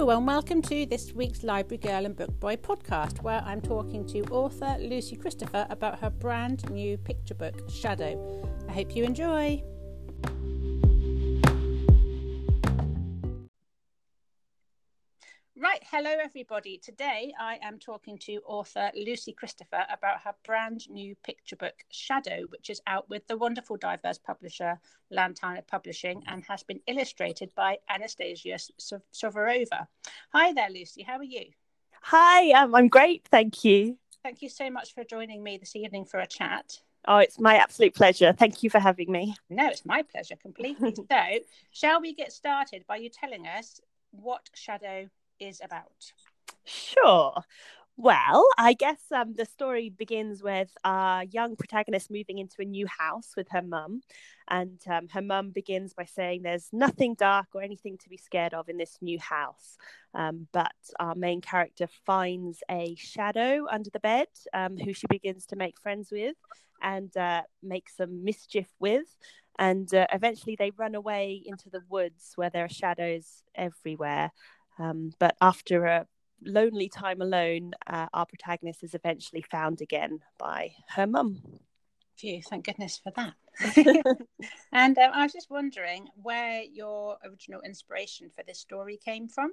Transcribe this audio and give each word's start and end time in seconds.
And 0.00 0.26
welcome 0.26 0.62
to 0.62 0.86
this 0.86 1.12
week's 1.12 1.44
Library 1.44 1.76
Girl 1.76 2.06
and 2.06 2.16
Book 2.16 2.40
Boy 2.40 2.56
podcast, 2.56 3.22
where 3.22 3.42
I'm 3.44 3.60
talking 3.60 4.04
to 4.08 4.22
author 4.30 4.76
Lucy 4.80 5.14
Christopher 5.14 5.66
about 5.68 6.00
her 6.00 6.08
brand 6.08 6.68
new 6.70 6.96
picture 6.96 7.34
book, 7.34 7.70
Shadow. 7.70 8.42
I 8.66 8.72
hope 8.72 8.96
you 8.96 9.04
enjoy. 9.04 9.62
Hello 16.02 16.16
everybody. 16.18 16.78
Today 16.78 17.30
I 17.38 17.58
am 17.60 17.78
talking 17.78 18.16
to 18.20 18.40
author 18.46 18.90
Lucy 18.96 19.34
Christopher 19.34 19.84
about 19.92 20.22
her 20.22 20.32
brand 20.46 20.88
new 20.88 21.14
picture 21.16 21.56
book, 21.56 21.74
Shadow, 21.90 22.44
which 22.48 22.70
is 22.70 22.80
out 22.86 23.10
with 23.10 23.26
the 23.26 23.36
wonderful 23.36 23.76
diverse 23.76 24.16
publisher 24.16 24.80
Lantana 25.10 25.60
Publishing 25.60 26.22
and 26.26 26.42
has 26.48 26.62
been 26.62 26.80
illustrated 26.86 27.52
by 27.54 27.76
Anastasia 27.90 28.56
Suvorova. 29.12 29.88
Hi 30.32 30.54
there, 30.54 30.70
Lucy. 30.70 31.02
How 31.02 31.18
are 31.18 31.22
you? 31.22 31.50
Hi, 32.00 32.50
um, 32.52 32.74
I'm 32.74 32.88
great. 32.88 33.28
Thank 33.30 33.62
you. 33.62 33.98
Thank 34.22 34.40
you 34.40 34.48
so 34.48 34.70
much 34.70 34.94
for 34.94 35.04
joining 35.04 35.42
me 35.42 35.58
this 35.58 35.76
evening 35.76 36.06
for 36.06 36.20
a 36.20 36.26
chat. 36.26 36.80
Oh, 37.06 37.18
it's 37.18 37.38
my 37.38 37.56
absolute 37.56 37.94
pleasure. 37.94 38.32
Thank 38.32 38.62
you 38.62 38.70
for 38.70 38.78
having 38.78 39.12
me. 39.12 39.36
No, 39.50 39.68
it's 39.68 39.84
my 39.84 40.00
pleasure 40.00 40.36
completely. 40.36 40.94
so, 41.10 41.24
shall 41.72 42.00
we 42.00 42.14
get 42.14 42.32
started 42.32 42.86
by 42.88 42.96
you 42.96 43.10
telling 43.10 43.46
us 43.46 43.82
what 44.12 44.48
Shadow 44.54 45.10
is 45.40 45.60
about? 45.62 46.12
Sure. 46.64 47.42
Well, 48.02 48.46
I 48.56 48.72
guess 48.72 49.02
um, 49.14 49.34
the 49.34 49.44
story 49.44 49.90
begins 49.90 50.42
with 50.42 50.70
our 50.84 51.24
young 51.24 51.54
protagonist 51.54 52.10
moving 52.10 52.38
into 52.38 52.62
a 52.62 52.64
new 52.64 52.86
house 52.86 53.32
with 53.36 53.48
her 53.50 53.60
mum. 53.60 54.00
And 54.48 54.80
um, 54.88 55.08
her 55.08 55.20
mum 55.20 55.50
begins 55.50 55.92
by 55.92 56.06
saying 56.06 56.40
there's 56.40 56.70
nothing 56.72 57.14
dark 57.14 57.48
or 57.52 57.60
anything 57.60 57.98
to 57.98 58.08
be 58.08 58.16
scared 58.16 58.54
of 58.54 58.70
in 58.70 58.78
this 58.78 58.96
new 59.02 59.18
house. 59.18 59.76
Um, 60.14 60.46
but 60.50 60.72
our 60.98 61.14
main 61.14 61.42
character 61.42 61.88
finds 62.06 62.62
a 62.70 62.94
shadow 62.96 63.66
under 63.70 63.90
the 63.90 64.00
bed 64.00 64.28
um, 64.54 64.78
who 64.78 64.94
she 64.94 65.06
begins 65.06 65.44
to 65.46 65.56
make 65.56 65.78
friends 65.78 66.10
with 66.10 66.36
and 66.80 67.14
uh, 67.18 67.42
make 67.62 67.90
some 67.90 68.24
mischief 68.24 68.68
with. 68.78 69.14
And 69.58 69.92
uh, 69.92 70.06
eventually 70.10 70.56
they 70.58 70.70
run 70.70 70.94
away 70.94 71.42
into 71.44 71.68
the 71.68 71.82
woods 71.90 72.32
where 72.36 72.48
there 72.48 72.64
are 72.64 72.70
shadows 72.70 73.42
everywhere. 73.54 74.32
Um, 74.80 75.12
but 75.18 75.36
after 75.40 75.84
a 75.84 76.06
lonely 76.42 76.88
time 76.88 77.20
alone, 77.20 77.72
uh, 77.86 78.06
our 78.14 78.26
protagonist 78.26 78.82
is 78.82 78.94
eventually 78.94 79.42
found 79.42 79.80
again 79.80 80.20
by 80.38 80.72
her 80.88 81.06
mum. 81.06 81.42
Phew, 82.16 82.42
thank 82.48 82.64
goodness 82.66 83.00
for 83.02 83.12
that. 83.16 83.34
and 84.72 84.98
um, 84.98 85.10
I 85.12 85.22
was 85.22 85.32
just 85.32 85.50
wondering 85.50 86.08
where 86.16 86.62
your 86.62 87.16
original 87.24 87.60
inspiration 87.62 88.30
for 88.34 88.42
this 88.46 88.58
story 88.58 88.98
came 89.02 89.28
from. 89.28 89.52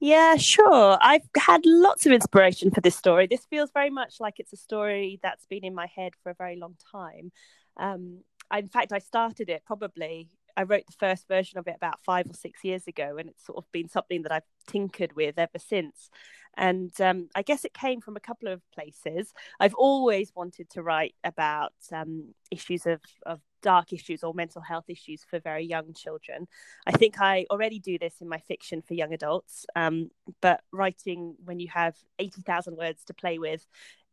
Yeah, 0.00 0.36
sure. 0.36 0.98
I've 1.00 1.28
had 1.36 1.60
lots 1.64 2.06
of 2.06 2.12
inspiration 2.12 2.70
for 2.70 2.80
this 2.80 2.96
story. 2.96 3.26
This 3.26 3.46
feels 3.46 3.70
very 3.72 3.90
much 3.90 4.20
like 4.20 4.34
it's 4.38 4.52
a 4.52 4.56
story 4.56 5.20
that's 5.22 5.46
been 5.46 5.64
in 5.64 5.74
my 5.74 5.86
head 5.86 6.14
for 6.22 6.30
a 6.30 6.34
very 6.34 6.56
long 6.56 6.76
time. 6.90 7.30
Um, 7.76 8.24
in 8.52 8.68
fact, 8.68 8.92
I 8.92 8.98
started 8.98 9.48
it 9.48 9.62
probably 9.64 10.28
I 10.56 10.62
wrote 10.64 10.86
the 10.86 10.92
first 10.92 11.28
version 11.28 11.58
of 11.58 11.66
it 11.66 11.76
about 11.76 12.02
five 12.04 12.26
or 12.28 12.34
six 12.34 12.64
years 12.64 12.86
ago, 12.86 13.16
and 13.18 13.28
it's 13.28 13.44
sort 13.44 13.58
of 13.58 13.70
been 13.72 13.88
something 13.88 14.22
that 14.22 14.32
I've 14.32 14.42
tinkered 14.66 15.14
with 15.14 15.38
ever 15.38 15.58
since. 15.58 16.10
And 16.56 16.92
um, 17.00 17.28
I 17.34 17.42
guess 17.42 17.64
it 17.64 17.72
came 17.72 18.00
from 18.00 18.16
a 18.16 18.20
couple 18.20 18.48
of 18.48 18.60
places. 18.72 19.32
I've 19.58 19.74
always 19.74 20.32
wanted 20.34 20.68
to 20.70 20.82
write 20.82 21.14
about 21.24 21.72
um, 21.92 22.34
issues 22.50 22.86
of, 22.86 23.00
of 23.24 23.40
dark 23.62 23.92
issues 23.92 24.22
or 24.22 24.34
mental 24.34 24.60
health 24.60 24.84
issues 24.88 25.24
for 25.28 25.38
very 25.40 25.64
young 25.64 25.94
children. 25.94 26.46
I 26.86 26.92
think 26.92 27.20
I 27.20 27.46
already 27.50 27.78
do 27.78 27.98
this 27.98 28.16
in 28.20 28.28
my 28.28 28.38
fiction 28.38 28.82
for 28.82 28.94
young 28.94 29.14
adults, 29.14 29.64
um, 29.76 30.10
but 30.42 30.60
writing 30.72 31.36
when 31.44 31.58
you 31.58 31.68
have 31.68 31.96
80,000 32.18 32.76
words 32.76 33.04
to 33.04 33.14
play 33.14 33.38
with 33.38 33.66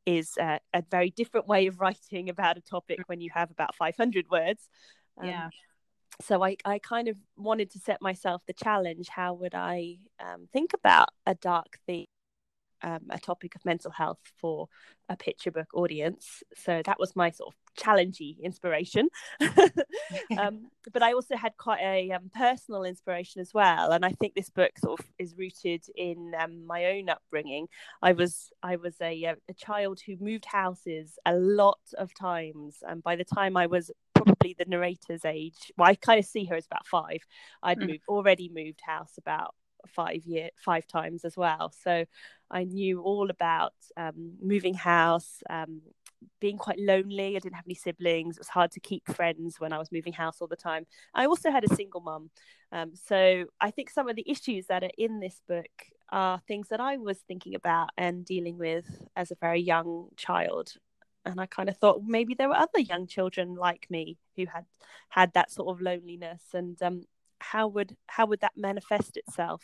is 0.06 0.38
uh, 0.40 0.59
a 0.74 0.84
very 0.90 1.09
different 1.09 1.47
way 1.47 1.68
of 1.68 1.80
writing 1.81 2.30
about 2.30 2.58
a 2.58 2.62
topic 2.62 3.00
when 3.08 3.19
you 3.19 3.31
have 3.34 3.52
about 3.52 3.75
500 3.75 4.30
words. 4.30 4.69
Um, 5.18 5.28
yeah 5.28 5.50
so 6.22 6.44
I, 6.44 6.58
I 6.66 6.80
kind 6.80 7.08
of 7.08 7.18
wanted 7.38 7.72
to 7.72 7.80
set 7.80 8.02
myself 8.02 8.42
the 8.46 8.53
challenge 8.53 9.08
how 9.09 9.34
would 9.36 9.56
i 9.56 9.97
um, 10.20 10.47
think 10.52 10.72
about 10.74 11.09
a 11.25 11.36
dark 11.36 11.80
theme 11.86 12.06
um, 12.81 13.02
a 13.09 13.20
topic 13.20 13.56
of 13.56 13.66
mental 13.66 13.92
health 13.92 14.20
for 14.40 14.68
a 15.09 15.16
picture 15.16 15.52
book 15.52 15.68
audience. 15.74 16.44
So 16.56 16.81
that 16.86 17.00
was 17.00 17.16
my 17.16 17.31
sort 17.31 17.53
of 17.53 17.84
challengey 17.84 18.42
inspiration. 18.42 19.09
Um, 20.38 20.70
but 20.92 21.03
i 21.03 21.14
also 21.14 21.36
had 21.36 21.56
quite 21.58 21.81
a 21.81 22.12
um, 22.12 22.31
personal 22.34 22.84
inspiration 22.84 23.41
as 23.41 23.53
well. 23.53 23.91
And 23.91 24.03
i 24.03 24.12
think 24.12 24.34
this 24.34 24.50
book 24.50 24.72
sort 24.78 25.00
of 25.00 25.06
is 25.20 25.36
rooted 25.38 25.84
in 25.96 26.34
um, 26.40 26.66
my 26.66 26.86
own 26.86 27.09
upbringing. 27.09 27.68
I 28.02 28.14
was 28.14 28.52
i 28.64 28.76
was 28.76 28.96
a, 29.02 29.36
a 29.47 29.53
child 29.53 30.00
who 30.06 30.16
moved 30.20 30.46
houses 30.46 31.18
a 31.26 31.36
lot 31.36 31.80
of 31.97 32.14
times. 32.14 32.78
And 32.88 33.03
by 33.03 33.16
the 33.16 33.24
time 33.24 33.56
i 33.58 33.68
was 33.68 33.91
probably 34.29 34.56
the 34.57 34.66
narrator's 34.66 35.25
age. 35.25 35.72
Well, 35.78 35.90
I 35.90 35.95
kind 35.95 36.19
of 36.19 36.25
see 36.25 36.45
her 36.45 36.56
as 36.56 36.66
about 36.66 36.88
five. 36.88 37.19
I'd 37.63 37.79
mm. 37.79 37.88
moved 37.88 38.03
already 38.07 38.50
moved 38.53 38.81
house 38.81 39.13
about 39.17 39.56
five 39.88 40.25
year 40.25 40.50
five 40.57 40.88
times 40.88 41.25
as 41.25 41.38
well. 41.38 41.73
So 41.84 42.06
I 42.51 42.63
knew 42.63 43.01
all 43.01 43.29
about 43.29 43.73
um, 43.97 44.34
moving 44.41 44.73
house, 44.73 45.41
um, 45.50 45.81
being 46.40 46.57
quite 46.57 46.79
lonely. 46.79 47.35
I 47.35 47.40
didn't 47.40 47.56
have 47.56 47.67
any 47.67 47.75
siblings. 47.75 48.38
It 48.38 48.41
was 48.41 48.50
hard 48.50 48.72
to 48.72 48.79
keep 48.79 49.07
friends 49.07 49.59
when 49.59 49.73
I 49.73 49.78
was 49.78 49.91
moving 49.91 50.13
house 50.13 50.41
all 50.41 50.47
the 50.47 50.56
time. 50.56 50.85
I 51.13 51.25
also 51.25 51.51
had 51.51 51.63
a 51.63 51.75
single 51.75 52.01
mum. 52.01 52.29
Um, 52.72 52.91
so 52.96 53.46
I 53.61 53.72
think 53.72 53.90
some 53.90 54.09
of 54.09 54.16
the 54.16 54.29
issues 54.29 54.67
that 54.67 54.84
are 54.84 54.91
in 54.97 55.19
this 55.19 55.41
book 55.47 55.69
are 56.11 56.41
things 56.47 56.69
that 56.69 56.79
I 56.79 56.97
was 56.97 57.19
thinking 57.19 57.56
about 57.56 57.90
and 57.97 58.25
dealing 58.25 58.57
with 58.57 58.85
as 59.16 59.31
a 59.31 59.38
very 59.40 59.61
young 59.61 60.07
child 60.17 60.73
and 61.29 61.40
I 61.40 61.45
kind 61.45 61.69
of 61.69 61.78
thought 61.78 62.03
maybe 62.06 62.34
there 62.34 62.50
were 62.50 62.56
other 62.56 62.79
young 62.79 63.07
children 63.07 63.56
like 63.56 63.88
me 63.90 64.17
who 64.35 64.45
had 64.45 64.66
had 65.09 65.34
that 65.34 65.51
sort 65.51 65.69
of 65.69 65.81
loneliness. 65.81 66.44
And 66.53 66.81
um, 66.81 67.03
how 67.40 67.67
would 67.67 67.95
how 68.07 68.25
would 68.25 68.41
that 68.41 68.53
manifest 68.56 69.17
itself? 69.17 69.63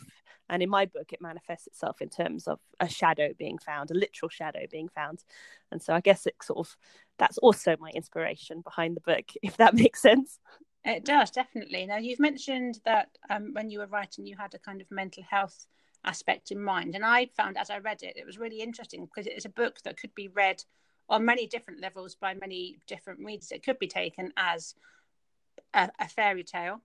And 0.49 0.61
in 0.61 0.69
my 0.69 0.85
book 0.85 1.11
it 1.11 1.21
manifests 1.21 1.67
itself 1.67 2.01
in 2.01 2.09
terms 2.09 2.47
of 2.47 2.59
a 2.79 2.87
shadow 2.87 3.31
being 3.37 3.57
found 3.57 3.91
a 3.91 3.95
literal 3.95 4.29
shadow 4.29 4.61
being 4.71 4.89
found. 4.89 5.23
And 5.71 5.81
so 5.81 5.93
i 5.93 5.99
guess 6.01 6.25
it 6.25 6.35
sort 6.41 6.59
of 6.59 6.77
that's 7.17 7.37
also 7.39 7.75
my 7.79 7.89
inspiration 7.91 8.61
behind 8.61 8.95
the 8.95 9.01
book 9.01 9.25
if 9.43 9.57
that 9.57 9.75
makes 9.75 10.01
sense. 10.01 10.39
It 10.83 11.03
does 11.03 11.31
definitely. 11.31 11.85
Now 11.85 11.97
you've 11.97 12.19
mentioned 12.19 12.79
that 12.85 13.09
um, 13.29 13.53
when 13.53 13.69
you 13.69 13.79
were 13.79 13.87
writing 13.87 14.25
you 14.25 14.35
had 14.37 14.53
a 14.53 14.59
kind 14.59 14.81
of 14.81 14.91
mental 14.91 15.23
health 15.23 15.65
aspect 16.03 16.51
in 16.51 16.61
mind. 16.61 16.95
And 16.95 17.03
i 17.03 17.27
found 17.35 17.57
as 17.57 17.69
i 17.69 17.79
read 17.79 18.03
it 18.03 18.15
it 18.15 18.25
was 18.25 18.37
really 18.37 18.61
interesting 18.61 19.05
because 19.05 19.27
it 19.27 19.37
is 19.37 19.45
a 19.45 19.49
book 19.49 19.81
that 19.83 19.97
could 19.99 20.13
be 20.15 20.29
read 20.29 20.63
on 21.09 21.25
many 21.25 21.47
different 21.47 21.81
levels 21.81 22.16
by 22.16 22.33
many 22.33 22.79
different 22.88 23.19
readers. 23.19 23.51
It 23.51 23.63
could 23.63 23.79
be 23.79 23.88
taken 23.88 24.33
as 24.38 24.75
a, 25.73 25.89
a 25.99 26.07
fairy 26.07 26.43
tale. 26.43 26.81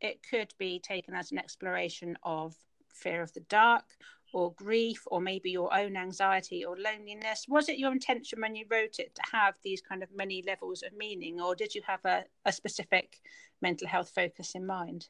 It 0.00 0.20
could 0.28 0.52
be 0.58 0.80
taken 0.80 1.14
as 1.14 1.32
an 1.32 1.38
exploration 1.38 2.18
of 2.22 2.54
fear 2.92 3.22
of 3.22 3.32
the 3.32 3.40
dark 3.40 3.84
or 4.32 4.52
grief 4.54 5.02
or 5.06 5.20
maybe 5.20 5.50
your 5.50 5.72
own 5.74 5.96
anxiety 5.96 6.64
or 6.64 6.76
loneliness 6.76 7.46
was 7.48 7.68
it 7.68 7.78
your 7.78 7.92
intention 7.92 8.40
when 8.40 8.56
you 8.56 8.64
wrote 8.70 8.98
it 8.98 9.14
to 9.14 9.22
have 9.32 9.54
these 9.62 9.80
kind 9.80 10.02
of 10.02 10.08
many 10.14 10.42
levels 10.46 10.82
of 10.82 10.92
meaning 10.96 11.40
or 11.40 11.54
did 11.54 11.74
you 11.74 11.82
have 11.86 12.04
a, 12.04 12.24
a 12.44 12.52
specific 12.52 13.20
mental 13.62 13.86
health 13.86 14.10
focus 14.14 14.54
in 14.54 14.66
mind 14.66 15.08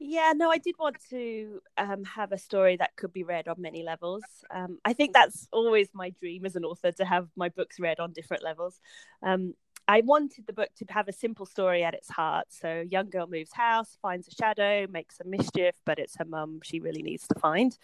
yeah, 0.00 0.32
no, 0.34 0.50
I 0.50 0.56
did 0.56 0.76
want 0.78 0.96
to 1.10 1.60
um, 1.76 2.04
have 2.04 2.32
a 2.32 2.38
story 2.38 2.76
that 2.76 2.96
could 2.96 3.12
be 3.12 3.22
read 3.22 3.48
on 3.48 3.60
many 3.60 3.82
levels. 3.82 4.22
Um, 4.50 4.78
I 4.82 4.94
think 4.94 5.12
that's 5.12 5.46
always 5.52 5.90
my 5.92 6.10
dream 6.10 6.46
as 6.46 6.56
an 6.56 6.64
author 6.64 6.90
to 6.92 7.04
have 7.04 7.28
my 7.36 7.50
books 7.50 7.78
read 7.78 8.00
on 8.00 8.12
different 8.12 8.42
levels. 8.42 8.80
Um, 9.22 9.54
I 9.86 10.00
wanted 10.00 10.46
the 10.46 10.54
book 10.54 10.70
to 10.76 10.86
have 10.88 11.08
a 11.08 11.12
simple 11.12 11.44
story 11.44 11.84
at 11.84 11.92
its 11.94 12.08
heart. 12.08 12.46
So, 12.48 12.84
young 12.88 13.10
girl 13.10 13.26
moves 13.26 13.52
house, 13.52 13.98
finds 14.00 14.26
a 14.28 14.30
shadow, 14.30 14.86
makes 14.88 15.18
some 15.18 15.28
mischief, 15.28 15.74
but 15.84 15.98
it's 15.98 16.16
her 16.16 16.24
mum 16.24 16.60
she 16.62 16.80
really 16.80 17.02
needs 17.02 17.26
to 17.28 17.38
find. 17.38 17.76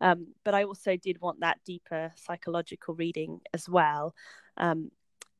Um, 0.00 0.28
but 0.44 0.54
I 0.54 0.64
also 0.64 0.96
did 0.96 1.22
want 1.22 1.40
that 1.40 1.60
deeper 1.64 2.12
psychological 2.16 2.94
reading 2.94 3.40
as 3.54 3.66
well. 3.66 4.14
Um, 4.58 4.90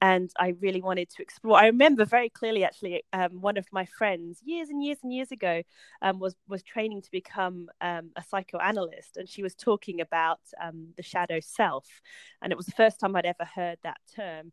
and 0.02 0.32
I 0.36 0.56
really 0.60 0.82
wanted 0.82 1.10
to 1.10 1.22
explore. 1.22 1.56
I 1.56 1.66
remember 1.66 2.04
very 2.04 2.28
clearly, 2.28 2.64
actually, 2.64 3.04
um, 3.12 3.40
one 3.40 3.56
of 3.56 3.66
my 3.70 3.86
friends 3.86 4.40
years 4.44 4.68
and 4.68 4.82
years 4.84 4.98
and 5.04 5.14
years 5.14 5.30
ago 5.30 5.62
um, 6.02 6.18
was 6.18 6.34
was 6.48 6.64
training 6.64 7.02
to 7.02 7.10
become 7.12 7.68
um, 7.80 8.10
a 8.16 8.22
psychoanalyst, 8.24 9.16
and 9.16 9.28
she 9.28 9.44
was 9.44 9.54
talking 9.54 10.00
about 10.00 10.40
um, 10.60 10.88
the 10.96 11.04
shadow 11.04 11.38
self, 11.40 11.86
and 12.42 12.52
it 12.52 12.56
was 12.56 12.66
the 12.66 12.72
first 12.72 12.98
time 12.98 13.14
I'd 13.14 13.24
ever 13.26 13.44
heard 13.44 13.78
that 13.84 13.98
term. 14.14 14.52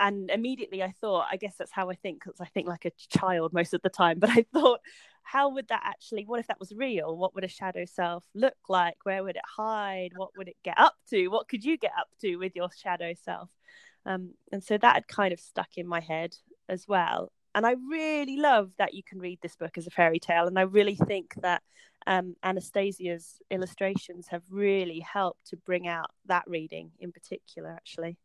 And 0.00 0.30
immediately 0.30 0.82
I 0.82 0.92
thought, 1.00 1.26
I 1.30 1.36
guess 1.36 1.56
that's 1.58 1.72
how 1.72 1.90
I 1.90 1.94
think, 1.94 2.22
because 2.24 2.40
I 2.40 2.46
think 2.46 2.66
like 2.66 2.84
a 2.86 2.90
child 3.18 3.52
most 3.52 3.74
of 3.74 3.82
the 3.82 3.90
time. 3.90 4.18
But 4.20 4.30
I 4.30 4.46
thought, 4.52 4.80
how 5.22 5.50
would 5.50 5.68
that 5.68 5.82
actually? 5.84 6.24
What 6.24 6.40
if 6.40 6.46
that 6.46 6.60
was 6.60 6.72
real? 6.74 7.16
What 7.18 7.34
would 7.34 7.44
a 7.44 7.48
shadow 7.48 7.84
self 7.84 8.24
look 8.34 8.56
like? 8.70 8.96
Where 9.04 9.22
would 9.22 9.36
it 9.36 9.42
hide? 9.58 10.12
What 10.16 10.30
would 10.38 10.48
it 10.48 10.56
get 10.64 10.78
up 10.78 10.94
to? 11.10 11.28
What 11.28 11.48
could 11.48 11.64
you 11.64 11.76
get 11.76 11.92
up 11.98 12.08
to 12.22 12.36
with 12.36 12.56
your 12.56 12.70
shadow 12.72 13.12
self? 13.12 13.50
Um, 14.06 14.34
and 14.52 14.62
so 14.62 14.78
that 14.78 14.94
had 14.94 15.08
kind 15.08 15.32
of 15.32 15.40
stuck 15.40 15.76
in 15.76 15.86
my 15.86 16.00
head 16.00 16.36
as 16.68 16.86
well. 16.88 17.32
And 17.54 17.66
I 17.66 17.74
really 17.90 18.36
love 18.36 18.70
that 18.78 18.94
you 18.94 19.02
can 19.02 19.18
read 19.18 19.38
this 19.42 19.56
book 19.56 19.78
as 19.78 19.86
a 19.86 19.90
fairy 19.90 20.18
tale. 20.18 20.46
And 20.46 20.58
I 20.58 20.62
really 20.62 20.94
think 20.94 21.34
that 21.42 21.62
um, 22.06 22.36
Anastasia's 22.44 23.40
illustrations 23.50 24.28
have 24.28 24.42
really 24.50 25.00
helped 25.00 25.46
to 25.48 25.56
bring 25.56 25.88
out 25.88 26.10
that 26.26 26.44
reading 26.46 26.90
in 27.00 27.12
particular, 27.12 27.70
actually. 27.70 28.16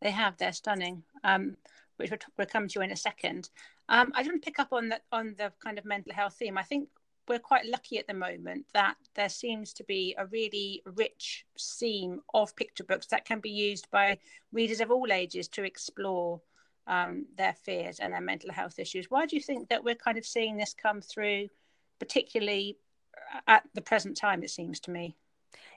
They 0.00 0.10
have, 0.10 0.36
they're 0.36 0.52
stunning, 0.52 1.02
um, 1.24 1.56
which 1.96 2.10
we'll, 2.36 2.46
come 2.46 2.68
to 2.68 2.82
in 2.82 2.92
a 2.92 2.96
second. 2.96 3.50
Um, 3.88 4.12
I 4.14 4.22
didn't 4.22 4.44
pick 4.44 4.58
up 4.60 4.72
on 4.72 4.90
that 4.90 5.02
on 5.10 5.34
the 5.36 5.50
kind 5.64 5.78
of 5.78 5.84
mental 5.84 6.12
health 6.12 6.36
theme. 6.38 6.58
I 6.58 6.62
think 6.62 6.88
we're 7.28 7.38
quite 7.38 7.66
lucky 7.66 7.98
at 7.98 8.06
the 8.06 8.14
moment 8.14 8.66
that 8.74 8.96
there 9.14 9.28
seems 9.28 9.72
to 9.74 9.84
be 9.84 10.14
a 10.18 10.26
really 10.26 10.82
rich 10.84 11.44
seam 11.56 12.20
of 12.34 12.54
picture 12.56 12.84
books 12.84 13.06
that 13.06 13.24
can 13.24 13.40
be 13.40 13.50
used 13.50 13.90
by 13.90 14.18
readers 14.52 14.80
of 14.80 14.90
all 14.90 15.12
ages 15.12 15.48
to 15.48 15.64
explore 15.64 16.40
um, 16.86 17.26
their 17.36 17.52
fears 17.52 18.00
and 18.00 18.12
their 18.12 18.20
mental 18.20 18.52
health 18.52 18.78
issues. 18.78 19.10
Why 19.10 19.26
do 19.26 19.36
you 19.36 19.42
think 19.42 19.68
that 19.68 19.84
we're 19.84 19.94
kind 19.94 20.18
of 20.18 20.26
seeing 20.26 20.56
this 20.56 20.74
come 20.74 21.00
through, 21.00 21.48
particularly 21.98 22.78
at 23.46 23.64
the 23.74 23.80
present 23.80 24.16
time, 24.16 24.42
it 24.42 24.50
seems 24.50 24.80
to 24.80 24.90
me. 24.90 25.16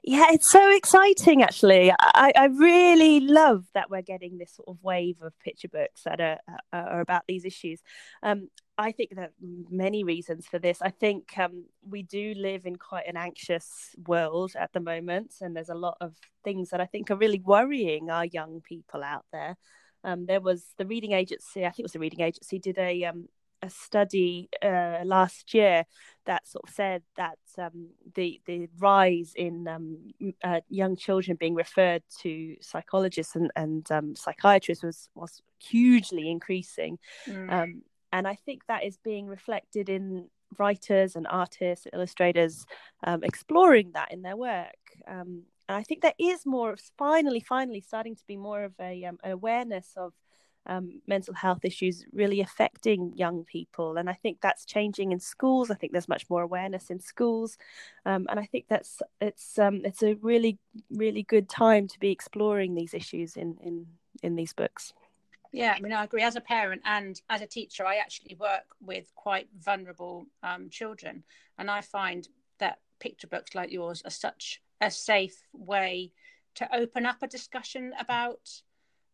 Yeah, 0.04 0.28
it's 0.32 0.50
so 0.50 0.76
exciting 0.76 1.44
actually. 1.44 1.92
I, 1.92 2.32
I 2.36 2.46
really 2.46 3.20
love 3.20 3.66
that 3.76 3.92
we're 3.92 4.02
getting 4.02 4.38
this 4.38 4.56
sort 4.56 4.68
of 4.68 4.78
wave 4.82 5.22
of 5.22 5.38
picture 5.40 5.68
books 5.68 6.04
that 6.06 6.20
are, 6.20 6.40
are 6.74 7.02
about 7.02 7.24
these 7.28 7.46
issues. 7.46 7.82
Um, 8.24 8.50
I 8.80 8.94
think 8.94 9.12
there 9.14 9.26
are 9.26 9.34
many 9.70 10.04
reasons 10.04 10.48
for 10.48 10.58
this. 10.58 10.82
I 10.82 10.90
think 10.90 11.38
um, 11.38 11.66
we 11.88 12.02
do 12.02 12.34
live 12.36 12.66
in 12.66 12.78
quite 12.78 13.08
an 13.08 13.16
anxious 13.16 13.96
world 14.08 14.54
at 14.60 14.74
the 14.74 14.80
moment, 14.80 15.36
and 15.40 15.56
there's 15.56 15.70
a 15.70 15.76
lot 15.76 15.98
of 16.02 16.16
things 16.44 16.70
that 16.70 16.82
I 16.82 16.88
think 16.88 17.12
are 17.12 17.16
really 17.16 17.40
worrying 17.40 18.10
our 18.10 18.26
young 18.26 18.62
people 18.62 19.04
out 19.04 19.26
there. 19.32 19.56
Um, 20.04 20.26
there 20.26 20.42
was 20.42 20.66
the 20.80 20.88
reading 20.88 21.12
agency, 21.12 21.64
I 21.64 21.70
think 21.70 21.80
it 21.80 21.84
was 21.84 21.92
the 21.92 22.00
reading 22.00 22.22
agency, 22.22 22.58
did 22.58 22.80
a 22.80 23.04
um, 23.04 23.28
a 23.62 23.70
study 23.70 24.50
uh, 24.62 25.00
last 25.04 25.54
year 25.54 25.86
that 26.26 26.48
sort 26.48 26.68
of 26.68 26.74
said 26.74 27.04
that 27.18 27.40
um, 27.58 27.90
the 28.16 28.42
the 28.46 28.68
rise 28.80 29.34
in 29.36 29.68
um, 29.68 29.98
uh, 30.44 30.62
young 30.70 30.96
children 30.96 31.38
being 31.40 31.56
referred 31.56 32.04
to 32.22 32.56
psychologists 32.62 33.36
and, 33.36 33.52
and 33.56 33.92
um, 33.92 34.16
psychiatrists 34.16 34.84
was 34.84 35.10
was 35.16 35.42
hugely 35.60 36.30
increasing, 36.30 36.98
mm. 37.28 37.52
Um, 37.52 37.82
and 38.12 38.28
I 38.28 38.36
think 38.36 38.66
that 38.68 38.84
is 38.84 38.98
being 38.98 39.28
reflected 39.28 39.90
in 39.90 40.28
writers 40.58 41.16
and 41.16 41.28
artists, 41.30 41.88
illustrators 41.94 42.66
um, 43.04 43.24
exploring 43.24 43.92
that 43.94 44.12
in 44.12 44.22
their 44.22 44.36
work. 44.36 44.76
Um, 45.08 45.44
and 45.70 45.78
I 45.78 45.84
think 45.84 46.02
there 46.02 46.14
is 46.20 46.46
more, 46.46 46.74
of 46.74 46.82
finally, 46.98 47.40
finally 47.40 47.80
starting 47.82 48.16
to 48.16 48.24
be 48.28 48.36
more 48.36 48.64
of 48.64 48.74
a 48.80 49.04
an 49.04 49.18
awareness 49.24 49.94
of 49.96 50.14
um, 50.68 51.02
mental 51.08 51.34
health 51.34 51.64
issues 51.64 52.06
really 52.14 52.42
affecting 52.42 53.14
young 53.16 53.44
people. 53.44 53.98
And 53.98 54.10
I 54.10 54.14
think 54.14 54.40
that's 54.42 54.66
changing 54.66 55.12
in 55.12 55.20
schools. 55.20 55.72
I 55.72 55.76
think 55.76 55.92
there's 55.92 56.08
much 56.08 56.30
more 56.30 56.42
awareness 56.42 56.90
in 56.90 57.00
schools, 57.00 57.58
um, 58.06 58.28
and 58.30 58.40
I 58.40 58.46
think 58.46 58.66
that's 58.70 59.02
it's 59.20 59.58
um, 59.58 59.82
it's 59.84 60.04
a 60.04 60.16
really 60.16 60.58
really 60.90 61.24
good 61.24 61.50
time 61.50 61.88
to 61.88 62.00
be 62.00 62.12
exploring 62.12 62.76
these 62.76 62.94
issues 62.94 63.38
in 63.38 63.58
in 63.62 63.88
in 64.24 64.36
these 64.36 64.54
books. 64.54 64.94
Yeah, 65.54 65.74
I 65.76 65.82
mean, 65.82 65.92
I 65.92 66.06
agree. 66.06 66.22
As 66.22 66.38
a 66.38 66.42
parent 66.42 66.82
and 66.86 67.20
as 67.30 67.42
a 67.42 67.48
teacher, 67.48 67.86
I 67.86 67.98
actually 67.98 68.36
work 68.40 68.64
with 68.80 69.12
quite 69.16 69.50
vulnerable 69.60 70.26
um, 70.44 70.70
children, 70.70 71.24
and 71.58 71.70
I 71.70 71.82
find 71.82 72.28
that 72.60 72.80
picture 73.00 73.28
books 73.28 73.56
like 73.56 73.72
yours 73.72 74.02
are 74.06 74.12
such 74.12 74.62
a 74.80 74.90
safe 74.90 75.44
way 75.54 76.12
to 76.56 76.76
open 76.76 77.06
up 77.06 77.18
a 77.22 77.28
discussion 77.28 77.94
about 78.00 78.50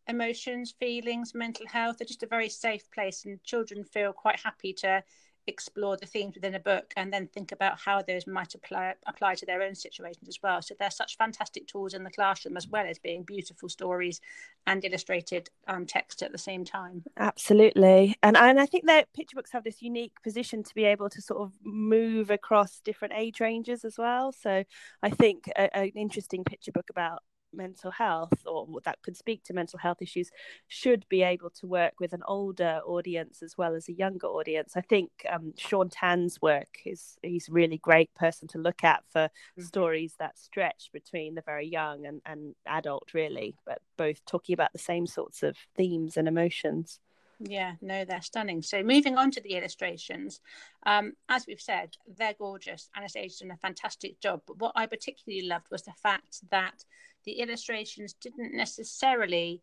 emotions, 0.08 0.74
feelings, 0.78 1.34
mental 1.34 1.66
health. 1.66 1.98
They're 1.98 2.06
just 2.06 2.22
a 2.22 2.26
very 2.26 2.48
safe 2.48 2.90
place, 2.90 3.24
and 3.24 3.42
children 3.44 3.84
feel 3.84 4.12
quite 4.12 4.40
happy 4.40 4.72
to 4.74 5.02
explore 5.48 5.96
the 5.96 6.06
themes 6.06 6.34
within 6.34 6.54
a 6.54 6.60
book 6.60 6.92
and 6.96 7.12
then 7.12 7.26
think 7.26 7.52
about 7.52 7.78
how 7.80 8.02
those 8.02 8.26
might 8.26 8.54
apply 8.54 8.94
apply 9.06 9.34
to 9.34 9.46
their 9.46 9.62
own 9.62 9.74
situations 9.74 10.28
as 10.28 10.38
well. 10.42 10.60
So 10.60 10.74
they're 10.78 10.90
such 10.90 11.16
fantastic 11.16 11.66
tools 11.66 11.94
in 11.94 12.04
the 12.04 12.10
classroom 12.10 12.56
as 12.56 12.68
well 12.68 12.86
as 12.86 12.98
being 12.98 13.22
beautiful 13.22 13.68
stories 13.68 14.20
and 14.66 14.84
illustrated 14.84 15.48
um, 15.66 15.86
text 15.86 16.22
at 16.22 16.32
the 16.32 16.38
same 16.38 16.64
time. 16.64 17.02
Absolutely, 17.16 18.14
and 18.22 18.36
and 18.36 18.60
I 18.60 18.66
think 18.66 18.86
that 18.86 19.12
picture 19.14 19.36
books 19.36 19.52
have 19.52 19.64
this 19.64 19.82
unique 19.82 20.12
position 20.22 20.62
to 20.62 20.74
be 20.74 20.84
able 20.84 21.08
to 21.08 21.22
sort 21.22 21.40
of 21.40 21.52
move 21.64 22.30
across 22.30 22.80
different 22.84 23.14
age 23.16 23.40
ranges 23.40 23.84
as 23.84 23.96
well. 23.96 24.32
So 24.32 24.64
I 25.02 25.10
think 25.10 25.48
a, 25.56 25.74
an 25.74 25.92
interesting 25.96 26.44
picture 26.44 26.72
book 26.72 26.90
about 26.90 27.22
mental 27.52 27.90
health 27.90 28.46
or 28.46 28.66
that 28.84 28.98
could 29.02 29.16
speak 29.16 29.42
to 29.44 29.52
mental 29.52 29.78
health 29.78 29.98
issues 30.00 30.30
should 30.66 31.04
be 31.08 31.22
able 31.22 31.50
to 31.50 31.66
work 31.66 31.94
with 32.00 32.12
an 32.12 32.22
older 32.26 32.80
audience 32.86 33.42
as 33.42 33.56
well 33.56 33.74
as 33.74 33.88
a 33.88 33.92
younger 33.92 34.26
audience. 34.26 34.76
I 34.76 34.80
think 34.80 35.10
um, 35.28 35.54
Shaun 35.56 35.88
Tan's 35.88 36.40
work 36.40 36.78
is 36.84 37.16
he's 37.22 37.48
a 37.48 37.52
really 37.52 37.78
great 37.78 38.14
person 38.14 38.48
to 38.48 38.58
look 38.58 38.84
at 38.84 39.02
for 39.08 39.24
mm-hmm. 39.24 39.62
stories 39.62 40.14
that 40.18 40.38
stretch 40.38 40.90
between 40.92 41.34
the 41.34 41.42
very 41.42 41.66
young 41.66 42.06
and, 42.06 42.20
and 42.26 42.54
adult 42.66 43.08
really, 43.14 43.56
but 43.66 43.80
both 43.96 44.24
talking 44.26 44.54
about 44.54 44.72
the 44.72 44.78
same 44.78 45.06
sorts 45.06 45.42
of 45.42 45.56
themes 45.76 46.16
and 46.16 46.28
emotions. 46.28 47.00
Yeah, 47.40 47.74
no, 47.80 48.04
they're 48.04 48.22
stunning. 48.22 48.62
So 48.62 48.82
moving 48.82 49.16
on 49.16 49.30
to 49.32 49.40
the 49.40 49.54
illustrations, 49.54 50.40
um, 50.84 51.12
as 51.28 51.46
we've 51.46 51.60
said, 51.60 51.96
they're 52.16 52.34
gorgeous. 52.36 52.88
Anastasia's 52.96 53.38
done 53.38 53.52
a 53.52 53.56
fantastic 53.56 54.20
job. 54.20 54.42
But 54.46 54.58
what 54.58 54.72
I 54.74 54.86
particularly 54.86 55.46
loved 55.46 55.66
was 55.70 55.82
the 55.82 55.92
fact 56.02 56.40
that 56.50 56.84
the 57.28 57.40
illustrations 57.40 58.14
didn't 58.14 58.56
necessarily 58.56 59.60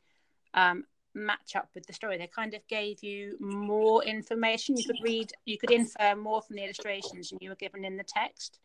um, 0.53 0.83
match 1.15 1.55
up 1.55 1.67
with 1.73 1.83
the 1.87 1.93
story. 1.93 2.15
They 2.15 2.27
kind 2.27 2.53
of 2.53 2.61
gave 2.67 3.01
you 3.01 3.37
more 3.39 4.03
information. 4.03 4.77
You 4.77 4.85
could 4.85 5.01
read, 5.01 5.31
you 5.45 5.57
could 5.57 5.71
infer 5.71 6.13
more 6.15 6.43
from 6.43 6.57
the 6.57 6.63
illustrations 6.63 7.29
than 7.29 7.39
you 7.41 7.49
were 7.49 7.55
given 7.55 7.83
in 7.83 7.97
the 7.97 8.03
text. 8.03 8.59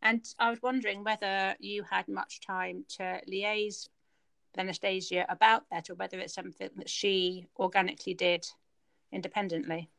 And 0.00 0.24
I 0.38 0.50
was 0.50 0.62
wondering 0.62 1.02
whether 1.02 1.56
you 1.58 1.82
had 1.82 2.06
much 2.06 2.40
time 2.40 2.84
to 2.98 3.20
liaise 3.28 3.88
with 4.52 4.60
Anastasia 4.60 5.26
about 5.28 5.64
that, 5.72 5.90
or 5.90 5.96
whether 5.96 6.20
it's 6.20 6.34
something 6.34 6.70
that 6.76 6.88
she 6.88 7.48
organically 7.58 8.14
did 8.14 8.46
independently. 9.10 9.90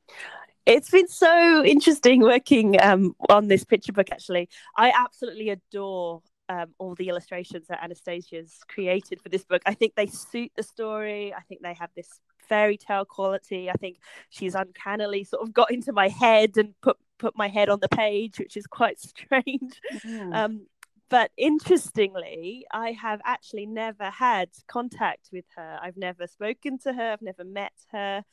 It's 0.66 0.90
been 0.90 1.10
so 1.10 1.66
interesting 1.66 2.22
working 2.22 2.82
um, 2.82 3.14
on 3.30 3.50
this 3.50 3.66
picture 3.66 3.92
book. 3.92 4.08
Actually, 4.10 4.48
I 4.78 4.94
absolutely 4.96 5.50
adore 5.50 6.22
um, 6.50 6.74
all 6.80 6.96
the 6.96 7.10
illustrations 7.10 7.68
that 7.68 7.84
Anastasia's 7.84 8.60
created 8.68 9.22
for 9.22 9.30
this 9.30 9.44
book. 9.44 9.62
I 9.66 9.74
think 9.74 9.96
they 9.96 10.08
suit 10.08 10.52
the 10.56 10.64
story. 10.64 11.34
I 11.34 11.42
think 11.42 11.62
they 11.62 11.74
have 11.74 11.90
this 11.96 12.20
fairy 12.48 12.78
tale 12.78 13.06
quality. 13.06 13.70
I 13.70 13.74
think 13.74 13.98
she's 14.30 14.56
uncannily 14.56 15.24
sort 15.24 15.44
of 15.44 15.54
got 15.54 15.72
into 15.72 15.92
my 15.92 16.08
head 16.08 16.58
and 16.58 16.74
put 16.82 16.98
put 17.20 17.36
my 17.36 17.48
head 17.48 17.70
on 17.70 17.80
the 17.80 17.90
page, 17.90 18.40
which 18.40 18.56
is 18.56 18.68
quite 18.68 19.00
strange. 19.00 19.82
Mm. 20.06 20.36
Um, 20.36 20.68
but 21.10 21.32
interestingly, 21.38 22.66
I 22.72 22.92
have 22.92 23.22
actually 23.24 23.66
never 23.66 24.10
had 24.10 24.50
contact 24.68 25.30
with 25.32 25.46
her. 25.56 25.80
I've 25.82 25.96
never 25.96 26.28
spoken 26.28 26.78
to 26.80 26.92
her. 26.92 27.14
I've 27.14 27.22
never 27.22 27.46
met 27.46 27.74
her. 27.92 28.24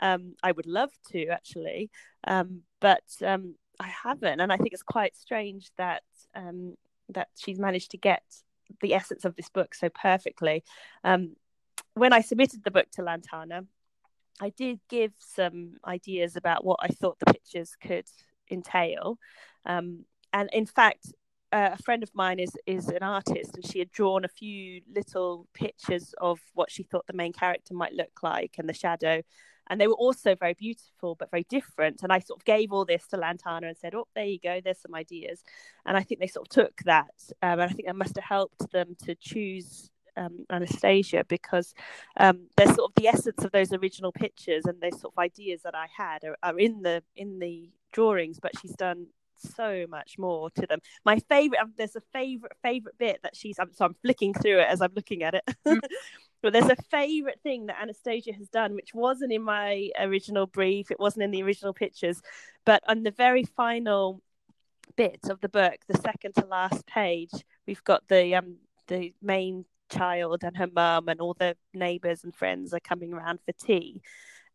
Um, 0.00 0.34
I 0.42 0.52
would 0.52 0.66
love 0.66 0.90
to 1.10 1.26
actually, 1.26 1.90
um, 2.26 2.62
but 2.80 3.04
um, 3.22 3.56
I 3.78 3.88
haven't. 3.88 4.40
And 4.40 4.50
I 4.50 4.56
think 4.56 4.72
it's 4.72 4.82
quite 4.82 5.14
strange 5.14 5.70
that 5.76 6.02
um, 6.34 6.74
that 7.12 7.28
she's 7.36 7.58
managed 7.58 7.90
to 7.92 7.98
get 7.98 8.22
the 8.80 8.94
essence 8.94 9.24
of 9.24 9.36
this 9.36 9.48
book 9.48 9.74
so 9.74 9.88
perfectly. 9.88 10.64
Um, 11.04 11.36
when 11.94 12.12
I 12.12 12.20
submitted 12.20 12.64
the 12.64 12.70
book 12.70 12.86
to 12.92 13.02
Lantana, 13.02 13.64
I 14.40 14.50
did 14.50 14.80
give 14.88 15.12
some 15.18 15.74
ideas 15.86 16.36
about 16.36 16.64
what 16.64 16.80
I 16.82 16.88
thought 16.88 17.18
the 17.18 17.32
pictures 17.32 17.76
could 17.80 18.06
entail. 18.50 19.18
Um, 19.66 20.04
and 20.32 20.48
in 20.52 20.66
fact, 20.66 21.12
uh, 21.52 21.70
a 21.72 21.82
friend 21.82 22.02
of 22.02 22.10
mine 22.14 22.38
is 22.38 22.56
is 22.66 22.88
an 22.88 23.02
artist, 23.02 23.54
and 23.54 23.66
she 23.66 23.78
had 23.78 23.92
drawn 23.92 24.24
a 24.24 24.28
few 24.28 24.80
little 24.94 25.46
pictures 25.52 26.14
of 26.18 26.40
what 26.54 26.70
she 26.70 26.82
thought 26.82 27.06
the 27.06 27.12
main 27.12 27.32
character 27.32 27.74
might 27.74 27.92
look 27.92 28.22
like 28.22 28.54
and 28.58 28.68
the 28.68 28.74
shadow 28.74 29.22
and 29.72 29.80
they 29.80 29.86
were 29.88 29.94
also 29.94 30.34
very 30.34 30.52
beautiful 30.52 31.14
but 31.14 31.30
very 31.30 31.44
different 31.48 32.02
and 32.02 32.12
i 32.12 32.18
sort 32.18 32.38
of 32.38 32.44
gave 32.44 32.72
all 32.72 32.84
this 32.84 33.06
to 33.06 33.16
lantana 33.16 33.66
and 33.66 33.76
said 33.76 33.94
oh 33.94 34.06
there 34.14 34.26
you 34.26 34.38
go 34.38 34.60
there's 34.62 34.80
some 34.80 34.94
ideas 34.94 35.42
and 35.86 35.96
i 35.96 36.02
think 36.02 36.20
they 36.20 36.26
sort 36.26 36.46
of 36.46 36.50
took 36.50 36.76
that 36.84 37.14
um, 37.42 37.58
and 37.58 37.62
i 37.62 37.68
think 37.68 37.86
that 37.86 37.96
must 37.96 38.16
have 38.16 38.24
helped 38.24 38.70
them 38.70 38.94
to 39.02 39.14
choose 39.14 39.90
um, 40.14 40.44
Anastasia 40.50 41.24
because 41.26 41.72
um, 42.18 42.48
they're 42.58 42.66
sort 42.66 42.90
of 42.90 42.94
the 42.96 43.08
essence 43.08 43.42
of 43.44 43.50
those 43.50 43.72
original 43.72 44.12
pictures 44.12 44.66
and 44.66 44.78
those 44.78 45.00
sort 45.00 45.14
of 45.16 45.18
ideas 45.18 45.62
that 45.62 45.74
I 45.74 45.86
had 45.96 46.22
are, 46.24 46.36
are 46.42 46.58
in 46.58 46.82
the 46.82 47.02
in 47.16 47.38
the 47.38 47.70
drawings, 47.92 48.38
but 48.38 48.52
she's 48.60 48.76
done 48.76 49.06
so 49.36 49.86
much 49.88 50.18
more 50.18 50.50
to 50.50 50.66
them. 50.66 50.80
My 51.04 51.18
favorite, 51.28 51.60
um, 51.60 51.72
there's 51.76 51.96
a 51.96 52.02
favorite 52.12 52.52
favorite 52.62 52.98
bit 52.98 53.20
that 53.22 53.36
she's. 53.36 53.56
so 53.56 53.84
I'm 53.84 53.94
flicking 54.02 54.34
through 54.34 54.60
it 54.60 54.68
as 54.68 54.80
I'm 54.80 54.92
looking 54.94 55.22
at 55.22 55.34
it. 55.34 55.44
But 56.42 56.52
there's 56.52 56.68
a 56.70 56.76
favorite 56.90 57.40
thing 57.42 57.66
that 57.66 57.80
Anastasia 57.80 58.32
has 58.32 58.48
done, 58.48 58.74
which 58.74 58.92
wasn't 58.94 59.32
in 59.32 59.42
my 59.42 59.90
original 59.98 60.46
brief, 60.46 60.90
it 60.90 60.98
wasn't 61.00 61.22
in 61.24 61.30
the 61.30 61.42
original 61.42 61.72
pictures, 61.72 62.20
but 62.66 62.82
on 62.88 63.02
the 63.04 63.12
very 63.12 63.44
final 63.44 64.20
bit 64.96 65.20
of 65.30 65.40
the 65.40 65.48
book, 65.48 65.76
the 65.88 65.98
second 65.98 66.34
to 66.34 66.44
last 66.46 66.86
page, 66.86 67.30
we've 67.66 67.84
got 67.84 68.06
the 68.08 68.34
um 68.34 68.56
the 68.88 69.14
main 69.22 69.64
child 69.90 70.42
and 70.42 70.56
her 70.56 70.66
mum 70.74 71.08
and 71.08 71.20
all 71.20 71.34
the 71.38 71.56
neighbours 71.74 72.24
and 72.24 72.34
friends 72.34 72.74
are 72.74 72.80
coming 72.80 73.12
around 73.12 73.38
for 73.44 73.52
tea. 73.52 74.02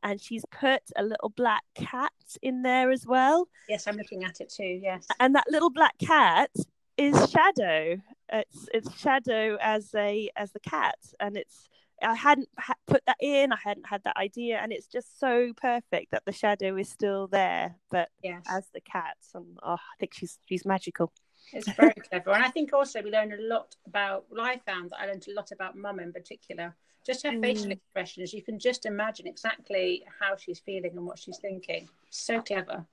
and 0.03 0.21
she's 0.21 0.43
put 0.51 0.81
a 0.95 1.03
little 1.03 1.29
black 1.29 1.63
cat 1.75 2.11
in 2.41 2.61
there 2.61 2.91
as 2.91 3.05
well. 3.05 3.47
Yes, 3.69 3.87
I'm 3.87 3.95
looking 3.97 4.23
at 4.23 4.41
it 4.41 4.49
too. 4.49 4.79
Yes, 4.83 5.07
and 5.19 5.33
that 5.35 5.45
little 5.49 5.69
black 5.71 5.97
cat 5.99 6.51
is 6.97 7.15
Shadow. 7.31 7.97
It's 8.31 8.69
it's 8.73 8.99
Shadow 8.99 9.57
as 9.61 9.93
a 9.95 10.29
as 10.35 10.51
the 10.51 10.59
cat, 10.59 10.97
and 11.19 11.37
it's 11.37 11.69
I 12.01 12.15
hadn't 12.15 12.49
ha- 12.59 12.75
put 12.85 13.03
that 13.07 13.17
in. 13.19 13.51
I 13.51 13.57
hadn't 13.63 13.87
had 13.87 14.03
that 14.03 14.17
idea, 14.17 14.59
and 14.61 14.71
it's 14.71 14.87
just 14.87 15.19
so 15.19 15.51
perfect 15.55 16.11
that 16.11 16.25
the 16.25 16.31
shadow 16.31 16.75
is 16.77 16.89
still 16.89 17.27
there, 17.27 17.75
but 17.89 18.09
yes. 18.23 18.43
as 18.47 18.67
the 18.73 18.81
cat. 18.81 19.17
And 19.33 19.57
oh, 19.63 19.73
I 19.73 19.95
think 19.99 20.13
she's 20.13 20.37
she's 20.45 20.65
magical. 20.65 21.11
It's 21.53 21.71
very 21.71 21.93
clever, 22.09 22.31
and 22.31 22.43
I 22.43 22.49
think 22.49 22.73
also 22.73 23.01
we 23.01 23.11
learned 23.11 23.33
a 23.33 23.41
lot 23.41 23.75
about. 23.87 24.25
Well, 24.29 24.41
I 24.41 24.59
found 24.65 24.91
that 24.91 24.99
I 24.99 25.07
learned 25.07 25.25
a 25.27 25.33
lot 25.33 25.51
about 25.51 25.75
Mum 25.75 25.99
in 25.99 26.13
particular. 26.13 26.75
Just 27.05 27.23
her 27.23 27.31
mm. 27.31 27.41
facial 27.41 27.71
expressions, 27.71 28.33
you 28.33 28.43
can 28.43 28.59
just 28.59 28.85
imagine 28.85 29.27
exactly 29.27 30.03
how 30.19 30.35
she's 30.35 30.59
feeling 30.59 30.91
and 30.97 31.05
what 31.05 31.17
she's 31.17 31.37
thinking. 31.37 31.87
So 32.09 32.41
clever. 32.41 32.85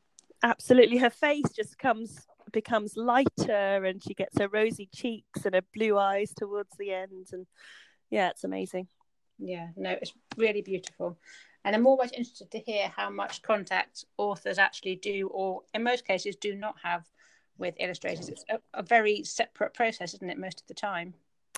Absolutely, 0.43 0.99
her 0.99 1.11
face 1.11 1.51
just 1.55 1.79
comes 1.79 2.27
becomes 2.53 2.97
lighter, 2.97 3.85
and 3.85 4.03
she 4.03 4.15
gets 4.15 4.39
her 4.39 4.49
rosy 4.49 4.89
cheeks 4.95 5.45
and 5.45 5.55
her 5.55 5.63
blue 5.75 5.99
eyes 5.99 6.33
towards 6.35 6.77
the 6.79 6.93
end, 6.93 7.29
and 7.33 7.47
yeah, 8.11 8.31
it's 8.31 8.45
amazing. 8.45 8.89
Yeah, 9.39 9.69
no, 9.77 9.91
it's 9.91 10.13
really 10.37 10.63
beautiful. 10.63 11.19
And 11.65 11.75
I'm 11.75 11.87
always 11.87 12.13
interested 12.13 12.51
to 12.51 12.59
hear 12.59 12.89
how 12.95 13.11
much 13.11 13.43
contact 13.43 14.05
authors 14.19 14.59
actually 14.59 14.97
do, 14.97 15.29
or 15.33 15.63
in 15.73 15.83
most 15.83 16.07
cases, 16.07 16.37
do 16.37 16.55
not 16.55 16.77
have 16.83 17.05
with 17.57 17.75
illustrators. 17.81 18.29
It's 18.29 18.45
a, 18.51 18.59
a 18.75 18.83
very 18.83 19.23
separate 19.25 19.75
process, 19.75 20.15
isn't 20.15 20.31
it, 20.31 20.39
most 20.39 20.61
of 20.61 20.67
the 20.67 20.75
time? 20.75 21.15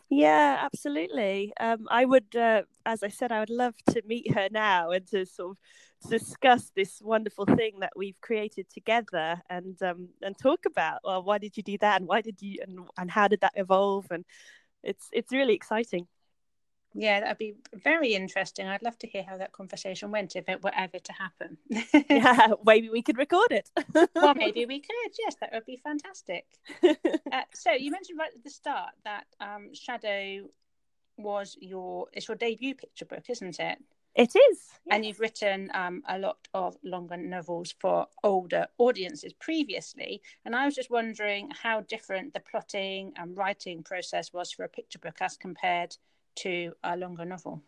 Yeah, 0.09 0.59
absolutely. 0.63 1.53
Um, 1.59 1.87
I 1.91 2.05
would, 2.05 2.37
uh, 2.37 2.63
as 2.85 3.03
I 3.03 3.09
said, 3.09 3.33
I 3.33 3.41
would 3.41 3.51
love 3.51 3.75
to 3.91 4.03
meet 4.07 4.33
her 4.35 4.49
now 4.53 4.91
and 4.91 5.05
to 5.09 5.27
sort 5.27 5.57
of 6.05 6.11
discuss 6.11 6.71
this 6.77 7.01
wonderful 7.03 7.45
thing 7.45 7.81
that 7.81 7.93
we've 7.97 8.21
created 8.21 8.67
together 8.71 9.43
and 9.51 9.81
um, 9.83 10.11
and 10.23 10.39
talk 10.39 10.65
about. 10.67 11.01
Well, 11.03 11.25
why 11.25 11.39
did 11.39 11.57
you 11.57 11.63
do 11.65 11.77
that, 11.79 12.01
and 12.01 12.09
why 12.09 12.21
did 12.21 12.41
you, 12.41 12.59
and 12.63 12.81
and 12.97 13.11
how 13.11 13.27
did 13.29 13.41
that 13.41 13.55
evolve? 13.57 14.07
And 14.11 14.25
it's 14.85 15.09
it's 15.13 15.33
really 15.33 15.55
exciting. 15.55 16.09
Yeah, 16.99 17.21
that'd 17.21 17.37
be 17.37 17.55
very 17.75 18.15
interesting. 18.15 18.67
I'd 18.67 18.83
love 18.83 18.99
to 19.01 19.07
hear 19.07 19.23
how 19.23 19.37
that 19.37 19.53
conversation 19.53 20.11
went 20.11 20.35
if 20.35 20.49
it 20.49 20.65
were 20.65 20.73
ever 20.75 20.99
to 20.99 21.13
happen. 21.13 21.59
yeah, 22.09 22.55
maybe 22.65 22.89
we 22.89 23.03
could 23.03 23.19
record 23.19 23.53
it. 23.53 23.69
well, 24.15 24.35
maybe 24.35 24.65
we 24.65 24.81
could. 24.81 25.13
Yes, 25.19 25.37
that 25.43 25.51
would 25.53 25.67
be 25.67 25.77
fantastic. 25.77 26.47
Uh, 27.33 27.43
so 27.53 27.73
you 27.73 27.91
mentioned 27.91 28.19
right 28.19 28.31
at 28.35 28.43
the 28.43 28.51
start 28.51 28.91
that 29.05 29.25
um, 29.41 29.75
Shadow 29.75 30.49
was 31.19 31.57
your 31.61 32.07
it's 32.13 32.29
your 32.29 32.37
debut 32.37 32.75
picture 32.75 33.05
book, 33.05 33.25
isn't 33.29 33.59
it? 33.59 33.79
It 34.15 34.31
is. 34.31 34.35
Yes. 34.37 34.81
And 34.91 35.05
you've 35.05 35.21
written 35.21 35.71
um, 35.75 36.03
a 36.09 36.19
lot 36.19 36.39
of 36.55 36.77
longer 36.83 37.17
novels 37.17 37.75
for 37.79 38.07
older 38.23 38.67
audiences 38.79 39.33
previously. 39.35 40.23
And 40.45 40.55
I 40.57 40.65
was 40.65 40.75
just 40.75 40.91
wondering 40.91 41.51
how 41.51 41.83
different 41.83 42.33
the 42.33 42.41
plotting 42.41 43.13
and 43.17 43.37
writing 43.37 43.83
process 43.83 44.33
was 44.33 44.53
for 44.53 44.65
a 44.65 44.69
picture 44.69 44.99
book 44.99 45.17
as 45.21 45.37
compared 45.37 45.97
to 46.37 46.73
a 46.83 46.97
longer 46.97 47.25
novel? 47.25 47.63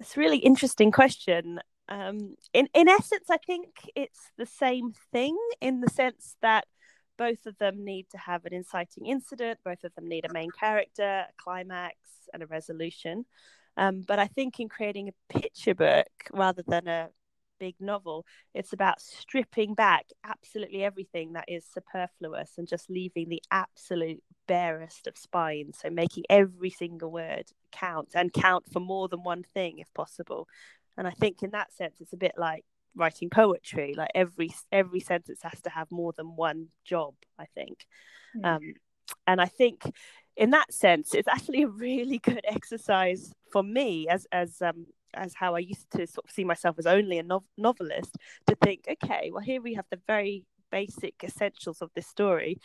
It's 0.00 0.16
a 0.16 0.20
really 0.20 0.38
interesting 0.38 0.90
question. 0.92 1.60
Um, 1.88 2.36
in 2.52 2.68
in 2.74 2.88
essence, 2.88 3.30
I 3.30 3.38
think 3.38 3.68
it's 3.94 4.32
the 4.36 4.46
same 4.46 4.92
thing 5.12 5.36
in 5.60 5.80
the 5.80 5.88
sense 5.88 6.36
that 6.42 6.66
both 7.16 7.46
of 7.46 7.56
them 7.58 7.84
need 7.84 8.06
to 8.10 8.18
have 8.18 8.44
an 8.44 8.52
inciting 8.52 9.06
incident. 9.06 9.58
Both 9.64 9.84
of 9.84 9.94
them 9.94 10.08
need 10.08 10.26
a 10.28 10.32
main 10.32 10.50
character, 10.50 11.26
a 11.28 11.32
climax, 11.38 11.96
and 12.32 12.42
a 12.42 12.46
resolution. 12.46 13.24
Um, 13.76 14.04
but 14.06 14.18
I 14.18 14.26
think 14.26 14.58
in 14.58 14.68
creating 14.68 15.08
a 15.08 15.38
picture 15.38 15.74
book 15.74 16.08
rather 16.32 16.62
than 16.66 16.88
a 16.88 17.08
big 17.58 17.74
novel. 17.80 18.24
It's 18.54 18.72
about 18.72 19.00
stripping 19.00 19.74
back 19.74 20.06
absolutely 20.24 20.84
everything 20.84 21.32
that 21.34 21.46
is 21.48 21.64
superfluous 21.66 22.52
and 22.58 22.68
just 22.68 22.90
leaving 22.90 23.28
the 23.28 23.42
absolute 23.50 24.22
barest 24.46 25.06
of 25.06 25.16
spine. 25.16 25.72
So 25.72 25.90
making 25.90 26.24
every 26.30 26.70
single 26.70 27.10
word 27.10 27.50
count 27.72 28.10
and 28.14 28.32
count 28.32 28.64
for 28.72 28.80
more 28.80 29.08
than 29.08 29.22
one 29.22 29.44
thing 29.54 29.78
if 29.78 29.92
possible. 29.94 30.48
And 30.96 31.06
I 31.06 31.10
think 31.10 31.42
in 31.42 31.50
that 31.50 31.72
sense, 31.72 31.96
it's 32.00 32.12
a 32.12 32.18
bit 32.18 32.34
like 32.36 32.64
writing 32.94 33.30
poetry. 33.30 33.94
Like 33.96 34.10
every 34.14 34.50
every 34.72 35.00
sentence 35.00 35.40
has 35.42 35.60
to 35.62 35.70
have 35.70 35.90
more 35.90 36.12
than 36.16 36.36
one 36.36 36.68
job. 36.84 37.14
I 37.38 37.46
think, 37.54 37.86
mm. 38.36 38.44
um, 38.44 38.74
and 39.26 39.40
I 39.40 39.46
think 39.46 39.82
in 40.36 40.50
that 40.50 40.72
sense, 40.72 41.14
it's 41.14 41.28
actually 41.28 41.62
a 41.62 41.68
really 41.68 42.18
good 42.18 42.44
exercise 42.44 43.32
for 43.52 43.62
me 43.62 44.08
as 44.08 44.26
as 44.32 44.60
um, 44.62 44.86
as 45.14 45.34
how 45.34 45.54
I 45.54 45.60
used 45.60 45.90
to 45.92 46.06
sort 46.06 46.26
of 46.26 46.30
see 46.30 46.44
myself 46.44 46.78
as 46.78 46.86
only 46.86 47.18
a 47.18 47.22
no- 47.22 47.44
novelist 47.56 48.16
to 48.46 48.54
think, 48.56 48.84
okay, 48.88 49.30
well, 49.32 49.42
here 49.42 49.62
we 49.62 49.74
have 49.74 49.86
the 49.90 50.00
very 50.06 50.44
basic 50.70 51.14
essentials 51.22 51.80
of 51.82 51.90
this 51.94 52.06
story. 52.06 52.58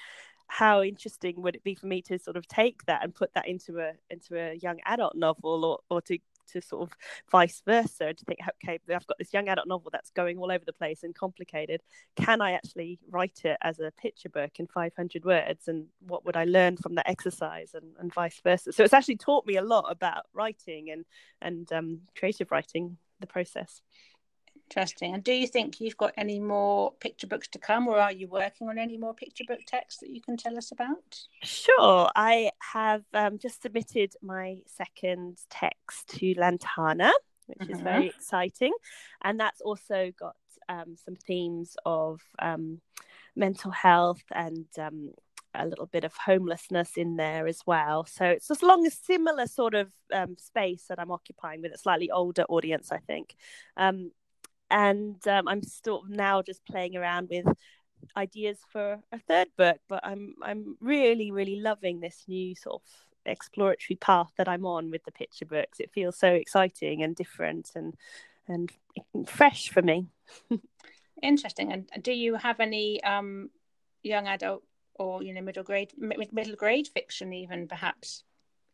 How 0.47 0.81
interesting 0.81 1.41
would 1.41 1.55
it 1.55 1.63
be 1.63 1.75
for 1.75 1.87
me 1.87 2.01
to 2.03 2.19
sort 2.19 2.35
of 2.35 2.47
take 2.47 2.83
that 2.85 3.03
and 3.03 3.15
put 3.15 3.33
that 3.35 3.47
into 3.47 3.79
a 3.79 3.93
into 4.09 4.37
a 4.37 4.55
young 4.55 4.79
adult 4.85 5.15
novel, 5.15 5.63
or 5.63 5.79
or 5.89 6.01
to 6.01 6.19
to 6.51 6.61
sort 6.61 6.83
of 6.83 6.97
vice 7.31 7.61
versa 7.65 8.13
to 8.13 8.25
think 8.25 8.39
okay 8.63 8.79
i've 8.93 9.07
got 9.07 9.17
this 9.17 9.33
young 9.33 9.47
adult 9.47 9.67
novel 9.67 9.89
that's 9.91 10.09
going 10.11 10.37
all 10.37 10.51
over 10.51 10.63
the 10.65 10.73
place 10.73 11.03
and 11.03 11.15
complicated. 11.15 11.81
Can 12.15 12.41
i 12.41 12.51
actually 12.51 12.99
write 13.09 13.41
it 13.43 13.57
as 13.61 13.79
a 13.79 13.91
picture 13.91 14.29
book 14.29 14.51
in 14.57 14.67
500 14.67 15.25
words? 15.25 15.67
And 15.67 15.87
what 16.07 16.25
would 16.25 16.35
i 16.35 16.45
learn 16.45 16.77
from 16.77 16.95
that 16.95 17.09
exercise 17.09 17.73
and, 17.73 17.95
and 17.99 18.13
vice 18.13 18.39
versa? 18.43 18.71
So 18.71 18.83
it's 18.83 18.93
actually 18.93 19.17
taught 19.17 19.45
me 19.45 19.57
a 19.57 19.61
lot 19.61 19.85
about 19.89 20.25
writing 20.33 20.89
and 20.91 21.05
and 21.41 21.71
um, 21.71 22.01
creative 22.17 22.51
writing 22.51 22.97
the 23.19 23.27
process 23.27 23.81
Interesting. 24.71 25.13
And 25.13 25.21
do 25.21 25.33
you 25.33 25.47
think 25.47 25.81
you've 25.81 25.97
got 25.97 26.13
any 26.15 26.39
more 26.39 26.93
picture 27.01 27.27
books 27.27 27.49
to 27.49 27.59
come, 27.59 27.89
or 27.89 27.97
are 27.97 28.11
you 28.11 28.29
working 28.29 28.69
on 28.69 28.77
any 28.77 28.95
more 28.95 29.13
picture 29.13 29.43
book 29.45 29.59
texts 29.67 29.99
that 29.99 30.09
you 30.09 30.21
can 30.21 30.37
tell 30.37 30.57
us 30.57 30.71
about? 30.71 31.19
Sure. 31.43 32.09
I 32.15 32.51
have 32.59 33.03
um, 33.13 33.37
just 33.37 33.61
submitted 33.61 34.13
my 34.21 34.59
second 34.67 35.39
text 35.49 36.07
to 36.19 36.33
Lantana, 36.37 37.11
which 37.47 37.59
mm-hmm. 37.59 37.73
is 37.73 37.81
very 37.81 38.07
exciting. 38.07 38.71
And 39.21 39.37
that's 39.37 39.59
also 39.59 40.13
got 40.17 40.37
um, 40.69 40.95
some 40.95 41.15
themes 41.15 41.75
of 41.85 42.21
um, 42.39 42.79
mental 43.35 43.71
health 43.71 44.23
and 44.33 44.67
um, 44.79 45.11
a 45.53 45.67
little 45.67 45.85
bit 45.85 46.05
of 46.05 46.13
homelessness 46.13 46.91
in 46.95 47.17
there 47.17 47.45
as 47.45 47.59
well. 47.65 48.05
So 48.05 48.23
it's 48.23 48.47
just 48.47 48.63
along 48.63 48.87
a 48.87 48.91
similar 48.91 49.47
sort 49.47 49.73
of 49.73 49.91
um, 50.13 50.37
space 50.37 50.85
that 50.87 50.97
I'm 50.97 51.11
occupying 51.11 51.61
with 51.61 51.73
a 51.73 51.77
slightly 51.77 52.09
older 52.09 52.45
audience, 52.47 52.89
I 52.89 52.99
think. 52.99 53.35
Um, 53.75 54.11
and 54.71 55.15
um, 55.27 55.47
I'm 55.47 55.61
still 55.61 56.03
now 56.07 56.41
just 56.41 56.65
playing 56.65 56.95
around 56.95 57.29
with 57.29 57.45
ideas 58.17 58.57
for 58.71 58.99
a 59.11 59.19
third 59.19 59.49
book. 59.57 59.77
But 59.87 60.01
I'm 60.03 60.35
I'm 60.41 60.77
really 60.79 61.31
really 61.31 61.57
loving 61.57 61.99
this 61.99 62.23
new 62.27 62.55
sort 62.55 62.81
of 62.81 62.81
exploratory 63.25 63.97
path 63.97 64.31
that 64.37 64.47
I'm 64.47 64.65
on 64.65 64.89
with 64.89 65.03
the 65.03 65.11
picture 65.11 65.45
books. 65.45 65.79
It 65.79 65.91
feels 65.93 66.17
so 66.17 66.29
exciting 66.29 67.03
and 67.03 67.15
different 67.15 67.71
and 67.75 67.95
and 68.47 68.71
fresh 69.27 69.69
for 69.69 69.81
me. 69.81 70.07
Interesting. 71.21 71.71
And 71.71 71.87
do 72.01 72.13
you 72.13 72.35
have 72.35 72.59
any 72.59 73.03
um, 73.03 73.49
young 74.01 74.27
adult 74.27 74.63
or 74.95 75.21
you 75.21 75.33
know 75.33 75.41
middle 75.41 75.63
grade 75.63 75.91
middle 75.97 76.55
grade 76.55 76.87
fiction 76.87 77.33
even 77.33 77.67
perhaps 77.67 78.23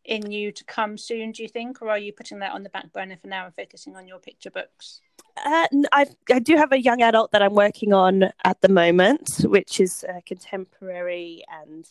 in 0.08 0.32
you 0.32 0.52
to 0.52 0.64
come 0.64 0.98
soon? 0.98 1.32
Do 1.32 1.44
you 1.44 1.50
think, 1.50 1.82
or 1.82 1.90
are 1.90 2.00
you 2.00 2.12
putting 2.12 2.40
that 2.40 2.54
on 2.54 2.64
the 2.64 2.70
back 2.70 2.92
burner 2.94 3.18
for 3.18 3.28
now 3.28 3.46
and 3.46 3.54
focusing 3.54 3.96
on 3.96 4.08
your 4.08 4.20
picture 4.20 4.50
books? 4.50 5.02
Uh, 5.46 5.68
I 5.92 6.08
I 6.32 6.40
do 6.40 6.56
have 6.56 6.72
a 6.72 6.82
young 6.82 7.02
adult 7.02 7.32
that 7.32 7.44
I'm 7.44 7.54
working 7.54 7.94
on 7.94 8.32
at 8.44 8.62
the 8.62 8.70
moment, 8.70 9.42
which 9.44 9.80
is 9.80 10.04
a 10.08 10.22
contemporary 10.22 11.44
and 11.62 11.88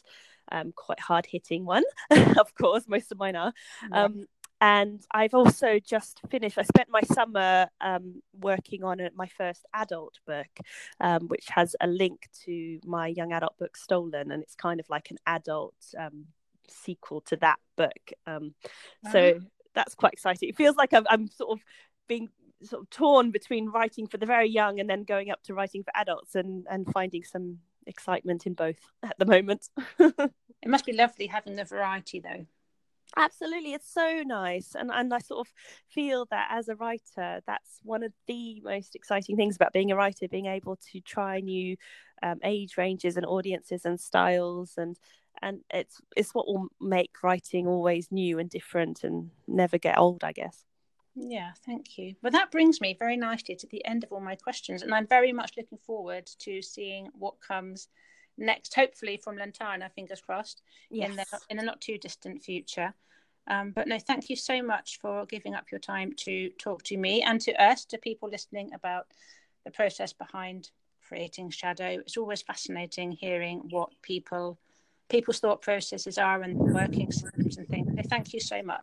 um, 0.50 0.72
quite 0.74 1.00
hard 1.00 1.26
hitting 1.26 1.64
one. 1.64 1.84
of 2.10 2.54
course, 2.54 2.84
most 2.88 3.12
of 3.12 3.18
mine 3.18 3.36
are. 3.36 3.52
Yeah. 3.90 4.04
Um, 4.04 4.26
and 4.60 5.04
I've 5.12 5.34
also 5.34 5.78
just 5.78 6.22
finished. 6.30 6.56
I 6.56 6.62
spent 6.62 6.88
my 6.88 7.02
summer 7.02 7.68
um, 7.82 8.22
working 8.40 8.84
on 8.84 9.06
my 9.14 9.26
first 9.26 9.66
adult 9.74 10.18
book, 10.26 10.48
um, 10.98 11.28
which 11.28 11.46
has 11.50 11.76
a 11.80 11.86
link 11.86 12.28
to 12.44 12.80
my 12.84 13.08
young 13.08 13.32
adult 13.32 13.58
book 13.58 13.76
Stolen, 13.76 14.32
and 14.32 14.42
it's 14.42 14.54
kind 14.54 14.80
of 14.80 14.88
like 14.88 15.10
an 15.10 15.18
adult 15.26 15.74
um, 15.98 16.26
sequel 16.70 17.20
to 17.22 17.36
that 17.36 17.58
book. 17.76 18.12
Um, 18.26 18.54
so 19.12 19.30
uh-huh. 19.30 19.40
that's 19.74 19.94
quite 19.94 20.12
exciting. 20.12 20.48
It 20.48 20.56
feels 20.56 20.76
like 20.76 20.92
I'm, 20.92 21.06
I'm 21.08 21.28
sort 21.28 21.58
of 21.58 21.64
being 22.08 22.28
sort 22.62 22.82
of 22.82 22.90
torn 22.90 23.30
between 23.30 23.68
writing 23.68 24.06
for 24.06 24.16
the 24.16 24.26
very 24.26 24.48
young 24.48 24.80
and 24.80 24.88
then 24.88 25.04
going 25.04 25.30
up 25.30 25.42
to 25.44 25.54
writing 25.54 25.82
for 25.82 25.92
adults 25.94 26.34
and 26.34 26.66
and 26.70 26.90
finding 26.92 27.22
some 27.22 27.58
excitement 27.86 28.46
in 28.46 28.54
both 28.54 28.78
at 29.02 29.18
the 29.18 29.26
moment. 29.26 29.68
it 29.98 30.32
must 30.66 30.86
be 30.86 30.92
lovely 30.92 31.26
having 31.26 31.56
the 31.56 31.64
variety 31.64 32.20
though. 32.20 32.46
Absolutely, 33.16 33.72
it's 33.72 33.90
so 33.90 34.22
nice, 34.26 34.74
and 34.74 34.90
and 34.92 35.14
I 35.14 35.20
sort 35.20 35.46
of 35.46 35.52
feel 35.88 36.26
that 36.30 36.48
as 36.50 36.68
a 36.68 36.74
writer, 36.74 37.40
that's 37.46 37.80
one 37.82 38.02
of 38.02 38.12
the 38.26 38.60
most 38.64 38.96
exciting 38.96 39.36
things 39.36 39.54
about 39.54 39.72
being 39.72 39.92
a 39.92 39.96
writer, 39.96 40.26
being 40.28 40.46
able 40.46 40.76
to 40.92 41.00
try 41.00 41.40
new 41.40 41.76
um, 42.22 42.40
age 42.42 42.76
ranges 42.76 43.16
and 43.16 43.24
audiences 43.24 43.84
and 43.84 44.00
styles, 44.00 44.74
and 44.76 44.98
and 45.42 45.60
it's 45.70 46.00
it's 46.16 46.34
what 46.34 46.46
will 46.46 46.68
make 46.80 47.22
writing 47.22 47.66
always 47.66 48.10
new 48.10 48.38
and 48.38 48.50
different 48.50 49.04
and 49.04 49.30
never 49.46 49.78
get 49.78 49.98
old, 49.98 50.24
I 50.24 50.32
guess. 50.32 50.64
Yeah, 51.14 51.52
thank 51.64 51.96
you. 51.96 52.14
Well, 52.22 52.32
that 52.32 52.50
brings 52.50 52.80
me 52.80 52.94
very 52.98 53.16
nicely 53.16 53.56
to 53.56 53.66
the 53.68 53.84
end 53.86 54.04
of 54.04 54.12
all 54.12 54.20
my 54.20 54.36
questions, 54.36 54.82
and 54.82 54.94
I'm 54.94 55.06
very 55.06 55.32
much 55.32 55.52
looking 55.56 55.78
forward 55.78 56.26
to 56.40 56.60
seeing 56.60 57.08
what 57.18 57.40
comes 57.40 57.88
next, 58.38 58.74
hopefully 58.74 59.16
from 59.16 59.36
Lantana, 59.36 59.90
fingers 59.94 60.20
crossed, 60.20 60.62
yes. 60.90 61.08
in 61.08 61.16
the 61.16 61.24
in 61.48 61.58
a 61.58 61.62
not 61.62 61.80
too 61.80 61.98
distant 61.98 62.42
future. 62.42 62.94
Um, 63.48 63.70
but 63.70 63.86
no, 63.86 63.98
thank 63.98 64.28
you 64.28 64.36
so 64.36 64.60
much 64.60 64.98
for 65.00 65.24
giving 65.26 65.54
up 65.54 65.70
your 65.70 65.78
time 65.78 66.12
to 66.18 66.50
talk 66.58 66.82
to 66.84 66.96
me 66.96 67.22
and 67.22 67.40
to 67.42 67.52
us, 67.62 67.84
to 67.86 67.98
people 67.98 68.28
listening 68.28 68.72
about 68.74 69.06
the 69.64 69.70
process 69.70 70.12
behind 70.12 70.70
creating 71.06 71.50
shadow. 71.50 71.98
It's 72.00 72.16
always 72.16 72.42
fascinating 72.42 73.12
hearing 73.12 73.62
what 73.70 73.90
people 74.02 74.58
people's 75.08 75.40
thought 75.40 75.62
processes 75.62 76.18
are 76.18 76.42
and 76.42 76.58
working 76.58 77.10
systems 77.12 77.58
and 77.58 77.68
things. 77.68 77.92
So 77.96 78.02
thank 78.08 78.32
you 78.32 78.40
so 78.40 78.62
much. 78.62 78.82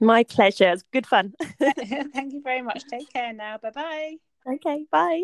My 0.00 0.24
pleasure. 0.24 0.72
It's 0.72 0.82
good 0.92 1.06
fun. 1.06 1.34
thank 1.58 2.32
you 2.32 2.42
very 2.42 2.62
much. 2.62 2.82
Take 2.90 3.12
care 3.12 3.32
now. 3.32 3.58
Bye 3.58 3.70
bye. 3.70 4.16
Okay, 4.46 4.86
bye. 4.90 5.22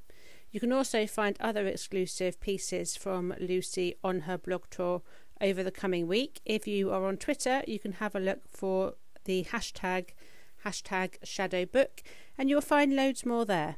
You 0.50 0.60
can 0.60 0.70
also 0.70 1.06
find 1.06 1.36
other 1.40 1.66
exclusive 1.66 2.38
pieces 2.38 2.94
from 2.94 3.34
Lucy 3.40 3.96
on 4.04 4.20
her 4.20 4.36
blog 4.36 4.64
tour 4.70 5.00
over 5.40 5.62
the 5.62 5.70
coming 5.70 6.06
week. 6.06 6.40
If 6.44 6.68
you 6.68 6.90
are 6.92 7.06
on 7.06 7.16
Twitter, 7.16 7.62
you 7.66 7.78
can 7.78 7.92
have 7.92 8.14
a 8.14 8.20
look 8.20 8.40
for 8.50 8.94
the 9.24 9.44
hashtag 9.44 10.10
hashtag 10.62 11.14
shadow 11.24 11.64
book 11.64 12.02
and 12.36 12.50
you'll 12.50 12.60
find 12.60 12.94
loads 12.94 13.24
more 13.24 13.46
there. 13.46 13.76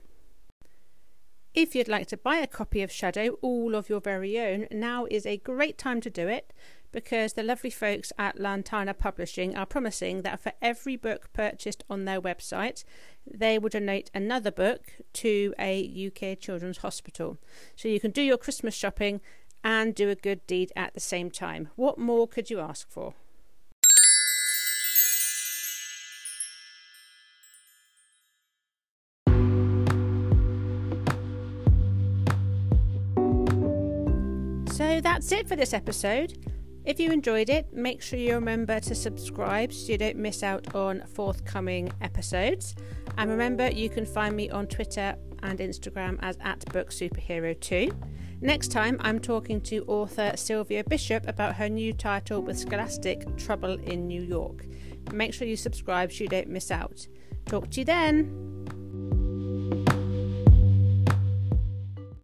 If 1.54 1.74
you'd 1.74 1.88
like 1.88 2.06
to 2.08 2.16
buy 2.16 2.36
a 2.36 2.46
copy 2.46 2.82
of 2.82 2.92
Shadow, 2.92 3.38
all 3.40 3.74
of 3.74 3.88
your 3.88 4.00
very 4.00 4.38
own, 4.38 4.68
now 4.70 5.06
is 5.10 5.26
a 5.26 5.38
great 5.38 5.78
time 5.78 6.00
to 6.02 6.10
do 6.10 6.28
it 6.28 6.52
because 6.92 7.34
the 7.34 7.42
lovely 7.42 7.70
folks 7.70 8.12
at 8.18 8.40
Lantana 8.40 8.94
Publishing 8.94 9.56
are 9.56 9.66
promising 9.66 10.22
that 10.22 10.40
for 10.40 10.52
every 10.62 10.96
book 10.96 11.30
purchased 11.32 11.84
on 11.88 12.04
their 12.04 12.20
website, 12.20 12.84
they 13.26 13.58
will 13.58 13.68
donate 13.68 14.10
another 14.14 14.50
book 14.50 14.92
to 15.14 15.54
a 15.58 16.10
UK 16.10 16.38
children's 16.38 16.78
hospital. 16.78 17.38
So 17.76 17.88
you 17.88 18.00
can 18.00 18.10
do 18.10 18.22
your 18.22 18.38
Christmas 18.38 18.74
shopping 18.74 19.20
and 19.62 19.94
do 19.94 20.08
a 20.08 20.14
good 20.14 20.46
deed 20.46 20.72
at 20.76 20.94
the 20.94 21.00
same 21.00 21.30
time. 21.30 21.68
What 21.76 21.98
more 21.98 22.26
could 22.26 22.50
you 22.50 22.60
ask 22.60 22.88
for? 22.88 23.14
So 34.78 35.00
that's 35.00 35.32
it 35.32 35.48
for 35.48 35.56
this 35.56 35.74
episode. 35.74 36.38
If 36.88 36.98
you 36.98 37.12
enjoyed 37.12 37.50
it, 37.50 37.70
make 37.70 38.00
sure 38.00 38.18
you 38.18 38.32
remember 38.32 38.80
to 38.80 38.94
subscribe 38.94 39.74
so 39.74 39.92
you 39.92 39.98
don't 39.98 40.16
miss 40.16 40.42
out 40.42 40.74
on 40.74 41.02
forthcoming 41.12 41.92
episodes. 42.00 42.74
And 43.18 43.30
remember, 43.30 43.70
you 43.70 43.90
can 43.90 44.06
find 44.06 44.34
me 44.34 44.48
on 44.48 44.68
Twitter 44.68 45.14
and 45.42 45.58
Instagram 45.58 46.18
as 46.22 46.38
at 46.40 46.64
Book 46.72 46.88
Superhero 46.88 47.60
2. 47.60 47.90
Next 48.40 48.72
time, 48.72 48.96
I'm 49.00 49.18
talking 49.18 49.60
to 49.64 49.84
author 49.84 50.32
Sylvia 50.34 50.82
Bishop 50.82 51.28
about 51.28 51.56
her 51.56 51.68
new 51.68 51.92
title 51.92 52.40
with 52.40 52.58
Scholastic 52.58 53.36
Trouble 53.36 53.74
in 53.80 54.06
New 54.06 54.22
York. 54.22 54.64
Make 55.12 55.34
sure 55.34 55.46
you 55.46 55.56
subscribe 55.56 56.10
so 56.10 56.24
you 56.24 56.30
don't 56.30 56.48
miss 56.48 56.70
out. 56.70 57.06
Talk 57.44 57.68
to 57.72 57.80
you 57.80 57.84
then. 57.84 58.57